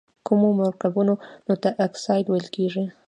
کومو 0.27 0.49
مرکبونو 0.61 1.13
ته 1.61 1.69
اکساید 1.85 2.25
ویل 2.29 2.47
کیږي؟ 2.55 2.85